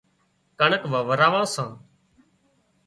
[0.59, 1.69] ڪڻڪ واوران سان